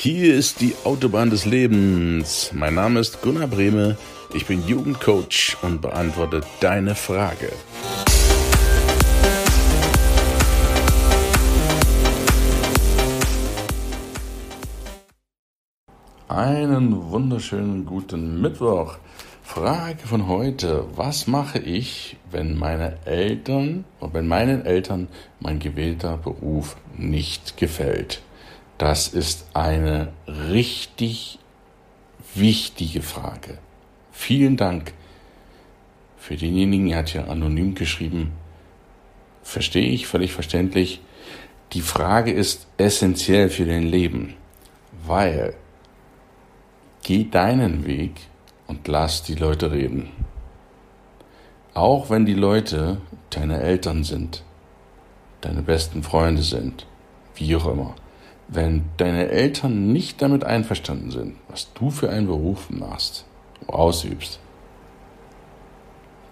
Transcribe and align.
Hier 0.00 0.36
ist 0.36 0.60
die 0.60 0.76
Autobahn 0.84 1.28
des 1.28 1.44
Lebens. 1.44 2.52
Mein 2.54 2.74
Name 2.74 3.00
ist 3.00 3.20
Gunnar 3.20 3.48
Brehme. 3.48 3.96
Ich 4.32 4.46
bin 4.46 4.64
Jugendcoach 4.64 5.56
und 5.62 5.82
beantworte 5.82 6.42
deine 6.60 6.94
Frage. 6.94 7.50
Einen 16.28 17.10
wunderschönen 17.10 17.84
guten 17.84 18.40
Mittwoch. 18.40 18.98
Frage 19.42 20.06
von 20.06 20.28
heute. 20.28 20.84
Was 20.94 21.26
mache 21.26 21.58
ich, 21.58 22.18
wenn 22.30 22.56
meine 22.56 23.04
Eltern, 23.04 23.84
wenn 24.00 24.28
meinen 24.28 24.64
Eltern 24.64 25.08
mein 25.40 25.58
gewählter 25.58 26.18
Beruf 26.18 26.76
nicht 26.96 27.56
gefällt? 27.56 28.22
Das 28.78 29.08
ist 29.08 29.48
eine 29.54 30.12
richtig 30.28 31.40
wichtige 32.34 33.02
Frage. 33.02 33.58
Vielen 34.12 34.56
Dank 34.56 34.94
für 36.16 36.36
denjenigen, 36.36 36.88
der 36.88 36.98
hat 36.98 37.12
ja 37.12 37.24
anonym 37.24 37.74
geschrieben. 37.74 38.32
Verstehe 39.42 39.90
ich 39.90 40.06
völlig 40.06 40.32
verständlich. 40.32 41.00
Die 41.72 41.80
Frage 41.80 42.30
ist 42.30 42.68
essentiell 42.76 43.50
für 43.50 43.64
dein 43.64 43.82
Leben, 43.82 44.34
weil 45.04 45.54
geh 47.02 47.24
deinen 47.24 47.84
Weg 47.84 48.12
und 48.68 48.86
lass 48.86 49.24
die 49.24 49.34
Leute 49.34 49.72
reden. 49.72 50.10
Auch 51.74 52.10
wenn 52.10 52.26
die 52.26 52.34
Leute 52.34 53.00
deine 53.30 53.60
Eltern 53.60 54.04
sind, 54.04 54.44
deine 55.40 55.62
besten 55.62 56.04
Freunde 56.04 56.42
sind, 56.42 56.86
wie 57.34 57.56
auch 57.56 57.66
immer. 57.66 57.94
Wenn 58.48 58.84
deine 58.96 59.28
Eltern 59.28 59.92
nicht 59.92 60.22
damit 60.22 60.42
einverstanden 60.42 61.10
sind, 61.10 61.36
was 61.48 61.72
du 61.74 61.90
für 61.90 62.08
einen 62.08 62.26
Beruf 62.26 62.70
machst, 62.70 63.26
ausübst, 63.66 64.40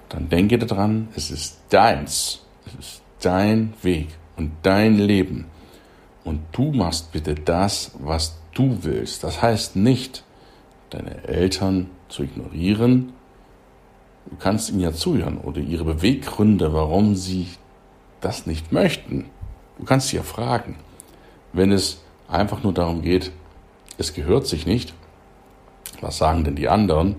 dann 0.08 0.28
denke 0.30 0.58
daran, 0.58 1.08
es 1.14 1.30
ist 1.30 1.58
deins, 1.68 2.40
es 2.64 2.74
ist 2.74 3.02
dein 3.20 3.74
Weg 3.82 4.08
und 4.36 4.52
dein 4.62 4.96
Leben. 4.96 5.46
Und 6.24 6.40
du 6.52 6.72
machst 6.72 7.12
bitte 7.12 7.34
das, 7.34 7.92
was 7.98 8.38
du 8.54 8.78
willst. 8.82 9.22
Das 9.22 9.42
heißt 9.42 9.76
nicht, 9.76 10.24
deine 10.90 11.24
Eltern 11.24 11.90
zu 12.08 12.22
ignorieren. 12.22 13.12
Du 14.26 14.36
kannst 14.36 14.70
ihnen 14.70 14.80
ja 14.80 14.92
zuhören 14.92 15.38
oder 15.38 15.60
ihre 15.60 15.84
Beweggründe, 15.84 16.72
warum 16.72 17.14
sie 17.14 17.46
das 18.20 18.46
nicht 18.46 18.72
möchten. 18.72 19.26
Du 19.78 19.84
kannst 19.84 20.08
sie 20.08 20.16
ja 20.16 20.22
fragen. 20.22 20.76
Wenn 21.52 21.70
es 21.70 22.02
einfach 22.28 22.62
nur 22.62 22.72
darum 22.72 23.02
geht, 23.02 23.32
es 23.98 24.14
gehört 24.14 24.46
sich 24.46 24.66
nicht, 24.66 24.92
was 26.00 26.18
sagen 26.18 26.44
denn 26.44 26.56
die 26.56 26.68
anderen, 26.68 27.16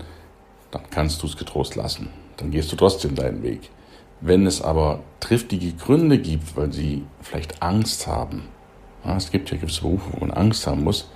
dann 0.70 0.82
kannst 0.90 1.22
du 1.22 1.26
es 1.26 1.36
getrost 1.36 1.76
lassen. 1.76 2.10
Dann 2.36 2.50
gehst 2.50 2.70
du 2.70 2.76
trotzdem 2.76 3.14
deinen 3.14 3.42
Weg. 3.42 3.70
Wenn 4.20 4.46
es 4.46 4.62
aber 4.62 5.00
triftige 5.20 5.72
Gründe 5.72 6.18
gibt, 6.18 6.56
weil 6.56 6.72
sie 6.72 7.04
vielleicht 7.20 7.62
Angst 7.62 8.06
haben, 8.06 8.44
ja, 9.04 9.16
es 9.16 9.30
gibt 9.30 9.50
ja 9.50 9.56
gewisse 9.56 9.82
Berufe, 9.82 10.12
wo 10.12 10.20
man 10.20 10.30
Angst 10.30 10.66
haben 10.66 10.84
muss, 10.84 11.08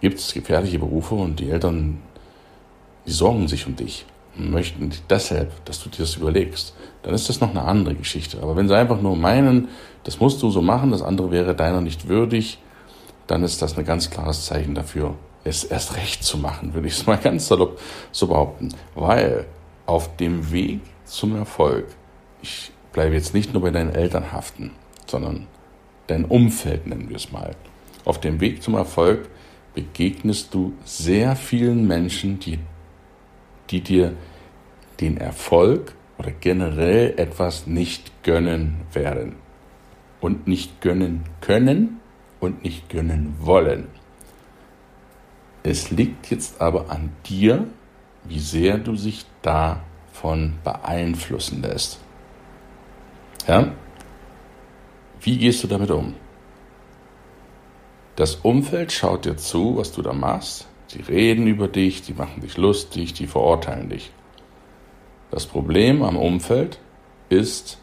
gibt 0.00 0.18
es 0.18 0.32
gefährliche 0.32 0.78
Berufe 0.78 1.14
und 1.14 1.40
die 1.40 1.50
Eltern, 1.50 2.00
die 3.06 3.12
sorgen 3.12 3.48
sich 3.48 3.66
um 3.66 3.76
dich 3.76 4.04
und 4.36 4.50
möchten 4.50 4.90
deshalb, 5.08 5.64
dass 5.64 5.82
du 5.82 5.88
dir 5.88 5.98
das 5.98 6.16
überlegst, 6.16 6.74
dann 7.02 7.14
ist 7.14 7.28
das 7.28 7.40
noch 7.40 7.50
eine 7.50 7.62
andere 7.62 7.94
Geschichte. 7.94 8.42
Aber 8.42 8.56
wenn 8.56 8.68
sie 8.68 8.76
einfach 8.76 9.00
nur 9.00 9.16
meinen, 9.16 9.68
das 10.04 10.20
musst 10.20 10.42
du 10.42 10.50
so 10.50 10.62
machen, 10.62 10.90
das 10.90 11.02
andere 11.02 11.30
wäre 11.30 11.54
deiner 11.54 11.80
nicht 11.80 12.08
würdig, 12.08 12.58
dann 13.26 13.42
ist 13.42 13.62
das 13.62 13.78
ein 13.78 13.84
ganz 13.84 14.10
klares 14.10 14.46
Zeichen 14.46 14.74
dafür, 14.74 15.14
es 15.44 15.64
erst 15.64 15.96
recht 15.96 16.24
zu 16.24 16.38
machen, 16.38 16.74
würde 16.74 16.88
ich 16.88 16.94
es 16.94 17.06
mal 17.06 17.16
ganz 17.22 17.48
salopp 17.48 17.80
so 18.10 18.26
behaupten. 18.26 18.70
Weil 18.94 19.46
auf 19.86 20.16
dem 20.16 20.52
Weg 20.52 20.80
zum 21.04 21.36
Erfolg, 21.36 21.86
ich 22.42 22.70
bleibe 22.92 23.14
jetzt 23.14 23.34
nicht 23.34 23.52
nur 23.52 23.62
bei 23.62 23.70
deinen 23.70 23.94
Eltern 23.94 24.32
haften, 24.32 24.72
sondern 25.06 25.46
dein 26.06 26.24
Umfeld 26.24 26.86
nennen 26.86 27.08
wir 27.08 27.16
es 27.16 27.32
mal. 27.32 27.54
Auf 28.04 28.20
dem 28.20 28.40
Weg 28.40 28.62
zum 28.62 28.74
Erfolg 28.74 29.28
begegnest 29.74 30.52
du 30.54 30.74
sehr 30.84 31.36
vielen 31.36 31.86
Menschen, 31.86 32.38
die, 32.38 32.58
die 33.70 33.80
dir 33.80 34.14
den 35.00 35.16
Erfolg 35.16 35.94
oder 36.18 36.30
generell 36.30 37.14
etwas 37.16 37.66
nicht 37.66 38.22
gönnen 38.22 38.76
werden. 38.92 39.36
Und 40.20 40.46
nicht 40.46 40.80
gönnen 40.80 41.24
können 41.40 42.00
und 42.42 42.64
nicht 42.64 42.88
gönnen 42.88 43.36
wollen. 43.38 43.86
Es 45.62 45.90
liegt 45.90 46.30
jetzt 46.30 46.60
aber 46.60 46.90
an 46.90 47.10
dir, 47.24 47.68
wie 48.24 48.40
sehr 48.40 48.78
du 48.78 48.92
dich 48.92 49.24
davon 49.42 50.54
beeinflussen 50.64 51.62
lässt. 51.62 52.00
Ja? 53.46 53.72
Wie 55.20 55.38
gehst 55.38 55.62
du 55.62 55.68
damit 55.68 55.92
um? 55.92 56.14
Das 58.16 58.34
Umfeld 58.34 58.90
schaut 58.90 59.24
dir 59.24 59.36
zu, 59.36 59.76
was 59.76 59.92
du 59.92 60.02
da 60.02 60.12
machst. 60.12 60.66
Sie 60.88 61.00
reden 61.00 61.46
über 61.46 61.68
dich, 61.68 62.02
die 62.02 62.12
machen 62.12 62.42
dich 62.42 62.56
lustig, 62.56 63.14
die 63.14 63.28
verurteilen 63.28 63.88
dich. 63.88 64.10
Das 65.30 65.46
Problem 65.46 66.02
am 66.02 66.16
Umfeld 66.16 66.80
ist, 67.28 67.78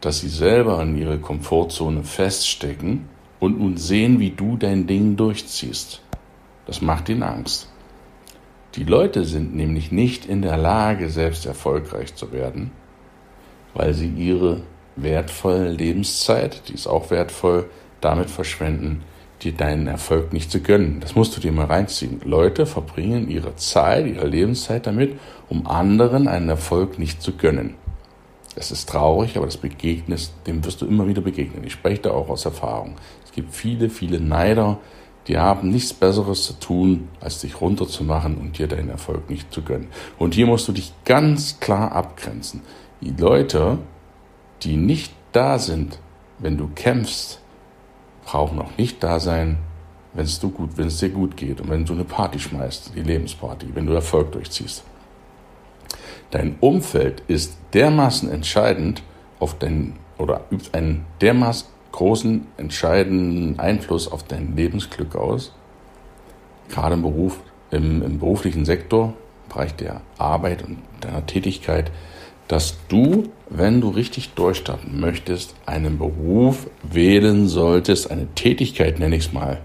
dass 0.00 0.20
sie 0.20 0.28
selber 0.28 0.82
in 0.82 0.98
ihre 0.98 1.18
Komfortzone 1.18 2.02
feststecken 2.02 3.08
und 3.44 3.60
nun 3.60 3.76
sehen, 3.76 4.20
wie 4.20 4.30
du 4.30 4.56
dein 4.56 4.86
Ding 4.86 5.16
durchziehst. 5.16 6.00
Das 6.66 6.80
macht 6.80 7.10
ihnen 7.10 7.22
Angst. 7.22 7.68
Die 8.74 8.84
Leute 8.84 9.24
sind 9.24 9.54
nämlich 9.54 9.92
nicht 9.92 10.24
in 10.26 10.40
der 10.42 10.56
Lage, 10.56 11.10
selbst 11.10 11.44
erfolgreich 11.44 12.14
zu 12.14 12.32
werden, 12.32 12.70
weil 13.74 13.92
sie 13.92 14.08
ihre 14.08 14.62
wertvolle 14.96 15.70
Lebenszeit, 15.70 16.68
die 16.68 16.74
ist 16.74 16.86
auch 16.86 17.10
wertvoll, 17.10 17.68
damit 18.00 18.30
verschwenden, 18.30 19.02
dir 19.42 19.52
deinen 19.52 19.88
Erfolg 19.88 20.32
nicht 20.32 20.50
zu 20.50 20.60
gönnen. 20.60 21.00
Das 21.00 21.14
musst 21.14 21.36
du 21.36 21.40
dir 21.40 21.52
mal 21.52 21.66
reinziehen. 21.66 22.20
Leute 22.24 22.64
verbringen 22.64 23.28
ihre 23.28 23.56
Zeit, 23.56 24.06
ihre 24.06 24.26
Lebenszeit 24.26 24.86
damit, 24.86 25.18
um 25.50 25.66
anderen 25.66 26.28
einen 26.28 26.48
Erfolg 26.48 26.98
nicht 26.98 27.20
zu 27.20 27.36
gönnen. 27.36 27.74
Das 28.54 28.70
ist 28.70 28.88
traurig, 28.88 29.36
aber 29.36 29.46
das 29.46 29.56
begegnest, 29.56 30.32
dem 30.46 30.64
wirst 30.64 30.80
du 30.80 30.86
immer 30.86 31.08
wieder 31.08 31.22
begegnen. 31.22 31.64
Ich 31.64 31.72
spreche 31.72 32.02
da 32.02 32.10
auch 32.12 32.28
aus 32.28 32.44
Erfahrung. 32.44 32.96
Es 33.24 33.32
gibt 33.32 33.54
viele, 33.54 33.90
viele 33.90 34.20
Neider, 34.20 34.78
die 35.26 35.38
haben 35.38 35.70
nichts 35.70 35.92
Besseres 35.92 36.44
zu 36.44 36.52
tun, 36.60 37.08
als 37.20 37.40
dich 37.40 37.60
runterzumachen 37.60 38.36
und 38.36 38.58
dir 38.58 38.68
deinen 38.68 38.90
Erfolg 38.90 39.28
nicht 39.30 39.52
zu 39.52 39.62
gönnen. 39.62 39.88
Und 40.18 40.34
hier 40.34 40.46
musst 40.46 40.68
du 40.68 40.72
dich 40.72 40.92
ganz 41.04 41.60
klar 41.60 41.92
abgrenzen. 41.92 42.62
Die 43.00 43.10
Leute, 43.10 43.78
die 44.62 44.76
nicht 44.76 45.12
da 45.32 45.58
sind, 45.58 45.98
wenn 46.38 46.56
du 46.56 46.68
kämpfst, 46.74 47.40
brauchen 48.24 48.60
auch 48.60 48.76
nicht 48.76 49.02
da 49.02 49.18
sein, 49.18 49.58
es, 50.14 50.40
wenn 50.76 50.86
es 50.86 50.98
dir 50.98 51.08
gut 51.08 51.36
geht 51.36 51.60
und 51.60 51.70
wenn 51.70 51.84
du 51.84 51.94
eine 51.94 52.04
Party 52.04 52.38
schmeißt, 52.38 52.92
die 52.94 53.02
Lebensparty, 53.02 53.74
wenn 53.74 53.86
du 53.86 53.94
Erfolg 53.94 54.32
durchziehst. 54.32 54.84
Dein 56.34 56.56
Umfeld 56.58 57.22
ist 57.28 57.56
dermaßen 57.74 58.28
entscheidend 58.28 59.04
auf 59.38 59.56
dein 59.56 59.92
oder 60.18 60.40
übt 60.50 60.76
einen 60.76 61.04
dermaßen 61.20 61.68
großen, 61.92 62.48
entscheidenden 62.56 63.60
Einfluss 63.60 64.10
auf 64.10 64.24
dein 64.24 64.56
Lebensglück 64.56 65.14
aus, 65.14 65.52
gerade 66.70 66.94
im 66.94 67.02
Beruf, 67.02 67.38
im, 67.70 68.02
im 68.02 68.18
beruflichen 68.18 68.64
Sektor, 68.64 69.14
im 69.44 69.48
Bereich 69.48 69.76
der 69.76 70.00
Arbeit 70.18 70.64
und 70.64 70.78
deiner 71.02 71.24
Tätigkeit, 71.24 71.92
dass 72.48 72.78
du, 72.88 73.30
wenn 73.48 73.80
du 73.80 73.90
richtig 73.90 74.34
durchstarten 74.34 74.98
möchtest, 74.98 75.54
einen 75.66 75.98
Beruf 75.98 76.66
wählen 76.82 77.46
solltest, 77.46 78.10
eine 78.10 78.26
Tätigkeit 78.34 78.98
nenne 78.98 79.14
ich 79.14 79.26
es 79.26 79.32
mal, 79.32 79.60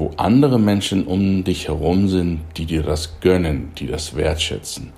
wo 0.00 0.12
andere 0.16 0.58
Menschen 0.58 1.06
um 1.06 1.44
dich 1.44 1.68
herum 1.68 2.08
sind, 2.08 2.40
die 2.56 2.64
dir 2.64 2.82
das 2.82 3.20
gönnen, 3.20 3.70
die 3.78 3.86
das 3.86 4.16
wertschätzen. 4.16 4.92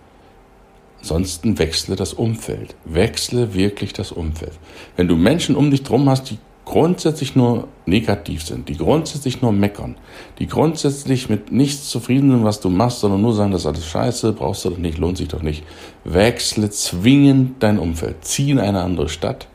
Ansonsten 1.00 1.58
wechsle 1.58 1.96
das 1.96 2.14
Umfeld. 2.14 2.76
Wechsle 2.84 3.52
wirklich 3.52 3.92
das 3.92 4.12
Umfeld. 4.12 4.52
Wenn 4.96 5.08
du 5.08 5.16
Menschen 5.16 5.56
um 5.56 5.72
dich 5.72 5.82
drum 5.82 6.08
hast, 6.08 6.30
die 6.30 6.38
grundsätzlich 6.64 7.34
nur 7.34 7.66
negativ 7.84 8.44
sind, 8.44 8.68
die 8.68 8.76
grundsätzlich 8.76 9.42
nur 9.42 9.50
meckern, 9.50 9.96
die 10.38 10.46
grundsätzlich 10.46 11.28
mit 11.28 11.50
nichts 11.50 11.90
zufrieden 11.90 12.30
sind, 12.30 12.44
was 12.44 12.60
du 12.60 12.68
machst, 12.68 13.00
sondern 13.00 13.22
nur 13.22 13.34
sagen, 13.34 13.50
das 13.50 13.62
ist 13.62 13.66
alles 13.66 13.86
scheiße, 13.86 14.32
brauchst 14.34 14.64
du 14.64 14.70
doch 14.70 14.78
nicht, 14.78 14.98
lohnt 14.98 15.18
sich 15.18 15.26
doch 15.26 15.42
nicht. 15.42 15.64
Wechsle 16.04 16.70
zwingend 16.70 17.60
dein 17.60 17.80
Umfeld. 17.80 18.24
Zieh 18.24 18.52
in 18.52 18.60
eine 18.60 18.82
andere 18.82 19.08
Stadt. 19.08 19.48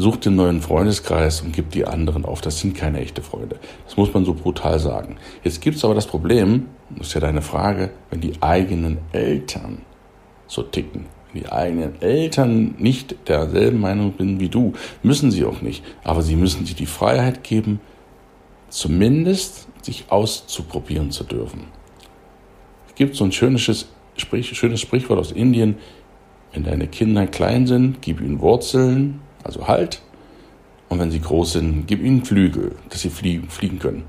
Such 0.00 0.18
den 0.18 0.36
neuen 0.36 0.62
Freundeskreis 0.62 1.40
und 1.40 1.52
gib 1.52 1.72
die 1.72 1.84
anderen 1.84 2.24
auf. 2.24 2.40
Das 2.40 2.60
sind 2.60 2.76
keine 2.76 3.00
echte 3.00 3.20
Freunde. 3.20 3.58
Das 3.84 3.96
muss 3.96 4.14
man 4.14 4.24
so 4.24 4.32
brutal 4.32 4.78
sagen. 4.78 5.16
Jetzt 5.42 5.60
gibt's 5.60 5.84
aber 5.84 5.96
das 5.96 6.06
Problem, 6.06 6.66
das 6.90 7.08
ist 7.08 7.14
ja 7.14 7.20
deine 7.20 7.42
Frage, 7.42 7.90
wenn 8.08 8.20
die 8.20 8.40
eigenen 8.40 8.98
Eltern 9.10 9.82
so 10.46 10.62
ticken, 10.62 11.06
Wenn 11.32 11.42
die 11.42 11.50
eigenen 11.50 12.00
Eltern 12.00 12.76
nicht 12.78 13.16
derselben 13.26 13.80
Meinung 13.80 14.14
sind 14.16 14.38
wie 14.38 14.48
du, 14.48 14.72
müssen 15.02 15.32
sie 15.32 15.44
auch 15.44 15.62
nicht. 15.62 15.82
Aber 16.04 16.22
sie 16.22 16.36
müssen 16.36 16.64
dir 16.64 16.76
die 16.76 16.86
Freiheit 16.86 17.42
geben, 17.42 17.80
zumindest 18.68 19.66
sich 19.82 20.04
auszuprobieren 20.10 21.10
zu 21.10 21.24
dürfen. 21.24 21.64
Es 22.86 22.94
gibt 22.94 23.16
so 23.16 23.24
ein 23.24 23.32
schönes, 23.32 23.88
schönes 24.16 24.80
Sprichwort 24.80 25.18
aus 25.18 25.32
Indien, 25.32 25.74
wenn 26.52 26.62
deine 26.62 26.86
Kinder 26.86 27.26
klein 27.26 27.66
sind, 27.66 28.00
gib 28.00 28.20
ihnen 28.20 28.40
Wurzeln, 28.40 29.22
also 29.48 29.66
Halt. 29.66 30.00
Und 30.88 31.00
wenn 31.00 31.10
sie 31.10 31.20
groß 31.20 31.54
sind, 31.54 31.86
gib 31.86 32.02
ihnen 32.02 32.24
Flügel, 32.24 32.76
dass 32.88 33.02
sie 33.02 33.10
fliegen, 33.10 33.48
fliegen 33.50 33.78
können. 33.78 34.04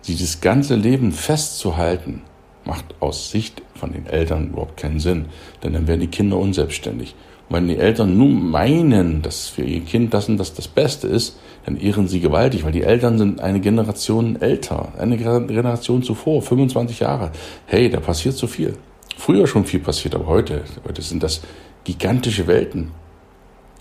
Sie 0.00 0.16
das 0.16 0.40
ganze 0.40 0.74
Leben 0.74 1.12
festzuhalten, 1.12 2.22
macht 2.64 2.84
aus 3.00 3.30
Sicht 3.30 3.62
von 3.74 3.92
den 3.92 4.06
Eltern 4.06 4.48
überhaupt 4.48 4.76
keinen 4.76 4.98
Sinn, 4.98 5.26
denn 5.62 5.72
dann 5.72 5.86
werden 5.86 6.00
die 6.00 6.06
Kinder 6.08 6.38
unselbstständig. 6.38 7.14
Und 7.48 7.56
wenn 7.56 7.68
die 7.68 7.76
Eltern 7.76 8.16
nun 8.16 8.50
meinen, 8.50 9.22
dass 9.22 9.48
für 9.48 9.62
ihr 9.62 9.80
Kind 9.80 10.12
das 10.14 10.28
und 10.28 10.36
das 10.36 10.54
das 10.54 10.66
Beste 10.66 11.06
ist, 11.06 11.38
dann 11.64 11.76
ehren 11.76 12.08
sie 12.08 12.20
gewaltig, 12.20 12.64
weil 12.64 12.72
die 12.72 12.82
Eltern 12.82 13.18
sind 13.18 13.40
eine 13.40 13.60
Generation 13.60 14.40
älter, 14.40 14.92
eine 14.98 15.16
Generation 15.16 16.02
zuvor, 16.02 16.42
25 16.42 17.00
Jahre. 17.00 17.30
Hey, 17.66 17.88
da 17.88 18.00
passiert 18.00 18.34
so 18.34 18.48
viel. 18.48 18.74
Früher 19.16 19.46
schon 19.46 19.64
viel 19.64 19.80
passiert, 19.80 20.14
aber 20.14 20.26
heute, 20.26 20.62
heute 20.86 21.02
sind 21.02 21.22
das 21.22 21.42
gigantische 21.84 22.46
Welten. 22.46 22.90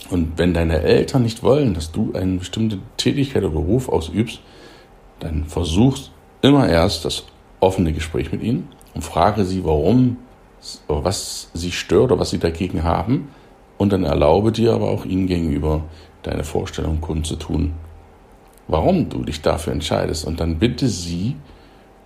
Und 0.10 0.38
wenn 0.38 0.54
deine 0.54 0.82
Eltern 0.82 1.24
nicht 1.24 1.42
wollen, 1.42 1.74
dass 1.74 1.92
du 1.92 2.14
eine 2.14 2.38
bestimmte 2.38 2.80
Tätigkeit 2.98 3.44
oder 3.44 3.54
Beruf 3.54 3.90
ausübst, 3.90 4.42
dann 5.20 5.46
versuchst 5.46 6.12
immer 6.42 6.70
erst 6.70 7.06
das 7.06 7.26
offene 7.60 7.94
Gespräch 7.94 8.32
mit 8.32 8.44
ihnen 8.44 8.68
und 8.94 9.04
frage 9.04 9.46
sie, 9.46 9.64
warum, 9.66 10.18
was 10.88 11.50
sie 11.54 11.72
stört 11.72 12.12
oder 12.12 12.20
was 12.20 12.30
sie 12.30 12.40
dagegen 12.40 12.84
haben. 12.84 13.30
Und 13.78 13.92
dann 13.92 14.04
erlaube 14.04 14.52
dir 14.52 14.74
aber 14.74 14.90
auch 14.90 15.06
ihnen 15.06 15.28
gegenüber 15.28 15.84
deine 16.24 16.44
Vorstellung 16.44 17.02
kundzutun, 17.02 17.74
warum 18.68 19.10
du 19.10 19.24
dich 19.24 19.42
dafür 19.42 19.74
entscheidest. 19.74 20.26
Und 20.26 20.40
dann 20.40 20.60
bitte 20.60 20.88
sie, 20.88 21.36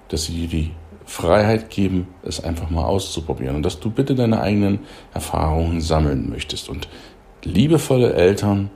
dass 0.07 0.25
sie 0.25 0.33
dir 0.33 0.47
die 0.47 0.71
Freiheit 1.05 1.69
geben, 1.69 2.07
es 2.23 2.43
einfach 2.43 2.69
mal 2.69 2.85
auszuprobieren 2.85 3.55
und 3.55 3.63
dass 3.63 3.79
du 3.79 3.89
bitte 3.89 4.15
deine 4.15 4.41
eigenen 4.41 4.79
Erfahrungen 5.13 5.81
sammeln 5.81 6.29
möchtest. 6.29 6.69
Und 6.69 6.87
liebevolle 7.43 8.13
Eltern 8.13 8.69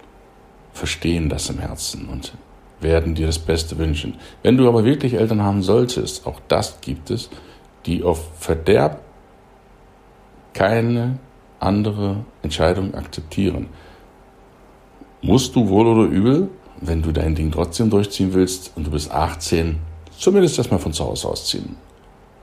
verstehen 0.73 1.29
das 1.29 1.49
im 1.49 1.59
Herzen 1.59 2.07
und 2.07 2.33
werden 2.79 3.15
dir 3.15 3.27
das 3.27 3.39
Beste 3.39 3.77
wünschen. 3.77 4.15
Wenn 4.41 4.57
du 4.57 4.67
aber 4.67 4.83
wirklich 4.83 5.13
Eltern 5.13 5.41
haben 5.41 5.61
solltest, 5.61 6.27
auch 6.27 6.39
das 6.47 6.81
gibt 6.81 7.09
es, 7.09 7.29
die 7.85 8.03
auf 8.03 8.37
Verderb 8.39 9.01
keine 10.53 11.17
andere 11.59 12.25
Entscheidung 12.41 12.93
akzeptieren. 12.93 13.69
Musst 15.21 15.55
du 15.55 15.69
wohl 15.69 15.87
oder 15.87 16.03
übel, 16.03 16.49
wenn 16.81 17.01
du 17.01 17.11
dein 17.11 17.35
Ding 17.35 17.51
trotzdem 17.51 17.89
durchziehen 17.89 18.33
willst 18.33 18.73
und 18.75 18.87
du 18.87 18.91
bist 18.91 19.11
18, 19.11 19.77
zumindest 20.17 20.57
erstmal 20.57 20.79
von 20.79 20.91
zu 20.91 21.05
Hause 21.05 21.29
ausziehen. 21.29 21.77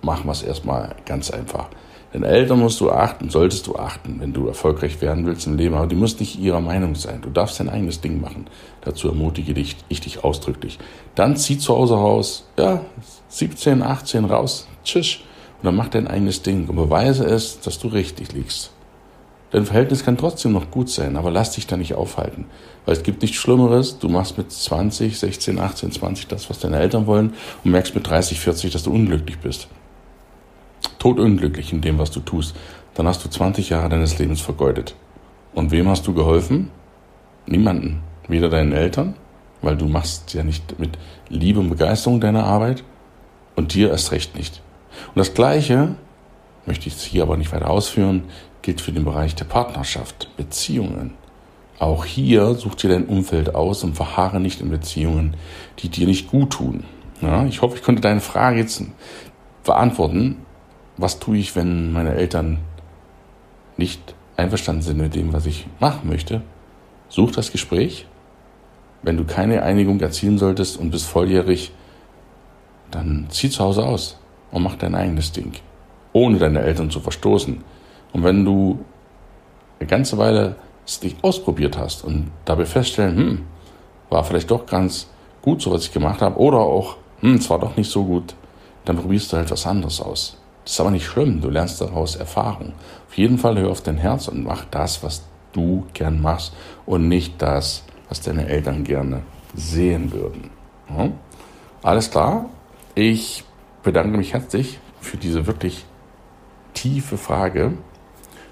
Machen 0.02 0.24
wir 0.24 0.32
es 0.32 0.42
erstmal 0.42 0.96
ganz 1.04 1.30
einfach. 1.30 1.68
Den 2.12 2.24
Eltern 2.24 2.58
musst 2.58 2.80
du 2.80 2.90
achten, 2.90 3.30
solltest 3.30 3.68
du 3.68 3.76
achten, 3.76 4.16
wenn 4.18 4.32
du 4.32 4.48
erfolgreich 4.48 5.00
werden 5.00 5.26
willst 5.26 5.46
im 5.46 5.56
Leben, 5.56 5.76
aber 5.76 5.86
die 5.86 5.94
muss 5.94 6.18
nicht 6.18 6.40
ihrer 6.40 6.60
Meinung 6.60 6.96
sein. 6.96 7.20
Du 7.22 7.30
darfst 7.30 7.60
dein 7.60 7.68
eigenes 7.68 8.00
Ding 8.00 8.20
machen. 8.20 8.46
Dazu 8.80 9.08
ermutige 9.08 9.54
dich, 9.54 9.76
ich 9.88 10.00
dich 10.00 10.24
ausdrücklich. 10.24 10.78
Dann 11.14 11.36
zieh 11.36 11.58
zu 11.58 11.72
Hause 11.72 11.94
raus, 11.94 12.48
ja, 12.58 12.80
17, 13.28 13.82
18 13.82 14.24
raus, 14.24 14.66
tschüss, 14.82 15.18
und 15.58 15.66
dann 15.66 15.76
mach 15.76 15.88
dein 15.88 16.08
eigenes 16.08 16.42
Ding 16.42 16.68
und 16.68 16.74
beweise 16.74 17.24
es, 17.26 17.60
dass 17.60 17.78
du 17.78 17.86
richtig 17.86 18.32
liegst. 18.32 18.72
Dein 19.52 19.66
Verhältnis 19.66 20.04
kann 20.04 20.16
trotzdem 20.16 20.52
noch 20.52 20.70
gut 20.72 20.90
sein, 20.90 21.16
aber 21.16 21.30
lass 21.30 21.52
dich 21.52 21.68
da 21.68 21.76
nicht 21.76 21.94
aufhalten. 21.94 22.46
Weil 22.86 22.96
es 22.96 23.02
gibt 23.04 23.22
nichts 23.22 23.36
Schlimmeres, 23.36 23.98
du 23.98 24.08
machst 24.08 24.36
mit 24.36 24.50
20, 24.50 25.16
16, 25.16 25.60
18, 25.60 25.92
20 25.92 26.26
das, 26.26 26.50
was 26.50 26.58
deine 26.58 26.80
Eltern 26.80 27.06
wollen 27.06 27.34
und 27.64 27.70
merkst 27.70 27.94
mit 27.94 28.08
30, 28.08 28.40
40, 28.40 28.72
dass 28.72 28.82
du 28.82 28.92
unglücklich 28.92 29.38
bist 29.38 29.68
todunglücklich 31.00 31.72
in 31.72 31.80
dem, 31.80 31.98
was 31.98 32.12
du 32.12 32.20
tust, 32.20 32.54
dann 32.94 33.08
hast 33.08 33.24
du 33.24 33.28
20 33.28 33.70
Jahre 33.70 33.88
deines 33.88 34.18
Lebens 34.20 34.40
vergeudet. 34.40 34.94
Und 35.52 35.72
wem 35.72 35.88
hast 35.88 36.06
du 36.06 36.14
geholfen? 36.14 36.70
Niemanden. 37.46 38.02
Weder 38.28 38.48
deinen 38.48 38.72
Eltern, 38.72 39.14
weil 39.62 39.76
du 39.76 39.86
machst 39.86 40.32
ja 40.34 40.44
nicht 40.44 40.78
mit 40.78 40.96
Liebe 41.28 41.58
und 41.58 41.70
Begeisterung 41.70 42.20
deine 42.20 42.44
Arbeit 42.44 42.84
und 43.56 43.74
dir 43.74 43.90
erst 43.90 44.12
recht 44.12 44.36
nicht. 44.36 44.62
Und 45.08 45.18
das 45.18 45.34
Gleiche, 45.34 45.96
möchte 46.66 46.88
ich 46.88 46.94
hier 46.94 47.24
aber 47.24 47.36
nicht 47.36 47.52
weiter 47.52 47.70
ausführen, 47.70 48.24
gilt 48.62 48.80
für 48.80 48.92
den 48.92 49.04
Bereich 49.04 49.34
der 49.34 49.46
Partnerschaft, 49.46 50.28
Beziehungen. 50.36 51.14
Auch 51.78 52.04
hier 52.04 52.54
such 52.54 52.74
dir 52.74 52.90
dein 52.90 53.06
Umfeld 53.06 53.54
aus 53.54 53.82
und 53.82 53.96
verharre 53.96 54.38
nicht 54.38 54.60
in 54.60 54.70
Beziehungen, 54.70 55.34
die 55.78 55.88
dir 55.88 56.06
nicht 56.06 56.30
gut 56.30 56.50
tun. 56.50 56.84
Ja, 57.22 57.46
ich 57.46 57.62
hoffe, 57.62 57.76
ich 57.76 57.82
konnte 57.82 58.02
deine 58.02 58.20
Frage 58.20 58.58
jetzt 58.58 58.82
beantworten 59.64 60.36
was 61.00 61.18
tue 61.18 61.38
ich, 61.38 61.56
wenn 61.56 61.92
meine 61.92 62.14
Eltern 62.14 62.58
nicht 63.76 64.14
einverstanden 64.36 64.82
sind 64.82 64.98
mit 64.98 65.14
dem, 65.14 65.32
was 65.32 65.46
ich 65.46 65.66
machen 65.78 66.08
möchte, 66.08 66.42
such 67.08 67.32
das 67.32 67.52
Gespräch. 67.52 68.06
Wenn 69.02 69.16
du 69.16 69.24
keine 69.24 69.62
Einigung 69.62 70.00
erzielen 70.00 70.38
solltest 70.38 70.76
und 70.78 70.90
bist 70.90 71.06
volljährig, 71.06 71.72
dann 72.90 73.26
zieh 73.30 73.50
zu 73.50 73.64
Hause 73.64 73.84
aus 73.84 74.18
und 74.50 74.62
mach 74.62 74.76
dein 74.76 74.94
eigenes 74.94 75.32
Ding, 75.32 75.52
ohne 76.12 76.38
deine 76.38 76.60
Eltern 76.60 76.90
zu 76.90 77.00
verstoßen. 77.00 77.62
Und 78.12 78.24
wenn 78.24 78.44
du 78.44 78.84
eine 79.78 79.88
ganze 79.88 80.18
Weile 80.18 80.56
es 80.86 81.02
nicht 81.02 81.22
ausprobiert 81.22 81.78
hast 81.78 82.04
und 82.04 82.30
dabei 82.44 82.66
feststellen, 82.66 83.16
hm, 83.16 83.44
war 84.10 84.24
vielleicht 84.24 84.50
doch 84.50 84.66
ganz 84.66 85.08
gut 85.40 85.62
so, 85.62 85.70
was 85.70 85.84
ich 85.84 85.92
gemacht 85.92 86.20
habe, 86.20 86.38
oder 86.38 86.58
auch, 86.58 86.96
hm, 87.20 87.36
es 87.36 87.48
war 87.48 87.58
doch 87.58 87.76
nicht 87.76 87.90
so 87.90 88.04
gut, 88.04 88.34
dann 88.84 88.96
probierst 88.96 89.32
du 89.32 89.36
halt 89.36 89.50
was 89.50 89.66
anderes 89.66 90.00
aus. 90.00 90.36
Das 90.64 90.74
ist 90.74 90.80
aber 90.80 90.90
nicht 90.90 91.06
schlimm, 91.06 91.40
du 91.40 91.50
lernst 91.50 91.80
daraus 91.80 92.16
Erfahrung. 92.16 92.74
Auf 93.08 93.16
jeden 93.16 93.38
Fall 93.38 93.58
hör 93.58 93.70
auf 93.70 93.82
dein 93.82 93.96
Herz 93.96 94.28
und 94.28 94.44
mach 94.44 94.64
das, 94.66 95.02
was 95.02 95.24
du 95.52 95.86
gern 95.94 96.20
machst 96.20 96.52
und 96.86 97.08
nicht 97.08 97.40
das, 97.42 97.84
was 98.08 98.20
deine 98.20 98.48
Eltern 98.48 98.84
gerne 98.84 99.22
sehen 99.54 100.12
würden. 100.12 100.50
Ja? 100.88 101.10
Alles 101.82 102.10
klar? 102.10 102.46
Ich 102.94 103.44
bedanke 103.82 104.16
mich 104.16 104.32
herzlich 104.32 104.78
für 105.00 105.16
diese 105.16 105.46
wirklich 105.46 105.86
tiefe 106.74 107.16
Frage. 107.16 107.72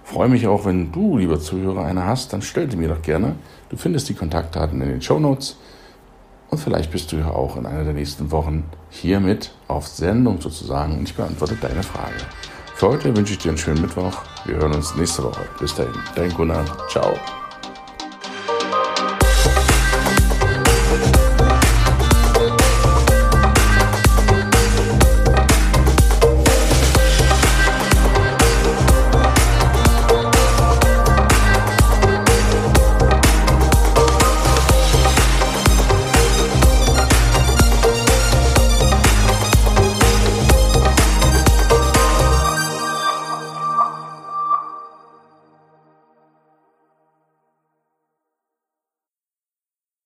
Freue 0.04 0.28
mich 0.28 0.46
auch, 0.46 0.64
wenn 0.64 0.90
du, 0.90 1.18
lieber 1.18 1.38
Zuhörer, 1.38 1.84
eine 1.84 2.04
hast, 2.04 2.32
dann 2.32 2.40
stell 2.40 2.70
sie 2.70 2.78
mir 2.78 2.88
doch 2.88 3.02
gerne. 3.02 3.34
Du 3.68 3.76
findest 3.76 4.08
die 4.08 4.14
Kontaktdaten 4.14 4.80
in 4.80 4.88
den 4.88 5.02
Show 5.02 5.18
Notes. 5.18 5.58
Und 6.50 6.58
vielleicht 6.58 6.90
bist 6.90 7.12
du 7.12 7.16
ja 7.16 7.30
auch 7.30 7.56
in 7.56 7.66
einer 7.66 7.84
der 7.84 7.92
nächsten 7.92 8.30
Wochen 8.30 8.64
hiermit 8.90 9.50
auf 9.68 9.86
Sendung 9.86 10.40
sozusagen 10.40 10.98
und 10.98 11.08
ich 11.08 11.14
beantworte 11.14 11.56
deine 11.60 11.82
Frage. 11.82 12.16
Für 12.74 12.88
heute 12.88 13.16
wünsche 13.16 13.32
ich 13.32 13.38
dir 13.38 13.50
einen 13.50 13.58
schönen 13.58 13.82
Mittwoch. 13.82 14.22
Wir 14.44 14.56
hören 14.56 14.74
uns 14.74 14.94
nächste 14.94 15.24
Woche. 15.24 15.42
Bis 15.58 15.74
dahin, 15.74 15.92
dein 16.14 16.32
Gunnar. 16.32 16.64
Ciao. 16.88 17.14